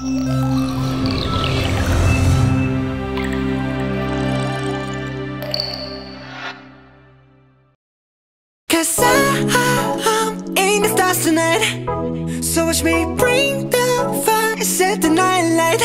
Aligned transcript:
Cause 0.00 0.08
I, 8.98 9.44
I'm 10.06 10.56
in 10.56 10.82
the 10.84 10.88
stars 10.88 11.22
tonight. 11.22 12.42
So 12.42 12.64
watch 12.64 12.82
me 12.82 13.14
bring 13.18 13.68
the 13.68 14.22
fire, 14.24 14.56
set 14.64 15.02
the 15.02 15.10
night 15.10 15.42
light. 15.60 15.82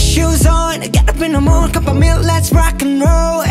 Shoes 0.00 0.46
on, 0.46 0.80
get 0.80 1.06
up 1.06 1.20
in 1.20 1.32
the 1.32 1.42
morning, 1.42 1.74
cup 1.74 1.86
of 1.86 1.98
milk, 1.98 2.24
let's 2.24 2.50
rock 2.50 2.80
and 2.80 2.98
roll. 3.02 3.44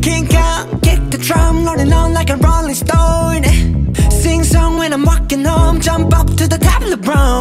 Kink 0.00 0.32
out, 0.32 0.82
kick 0.82 1.00
the 1.10 1.18
drum, 1.18 1.66
rolling 1.66 1.92
on 1.92 2.14
like 2.14 2.30
a 2.30 2.36
rolling 2.36 2.76
stone. 2.76 3.44
Sing 4.10 4.42
song 4.42 4.78
when 4.78 4.94
I'm 4.94 5.04
walking 5.04 5.44
home, 5.44 5.82
jump 5.82 6.14
up 6.14 6.28
to 6.28 6.48
the 6.48 6.56
top 6.56 6.80
of 6.80 6.88
the 6.88 6.96
brown 6.96 7.35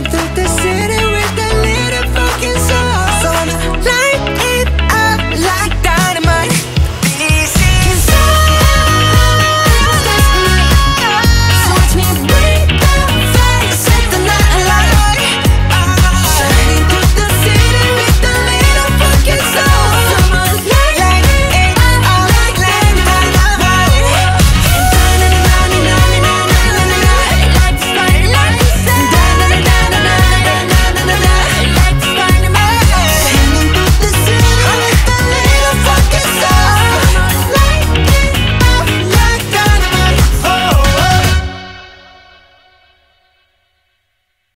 intenté 0.00 0.46
ser 0.48 0.99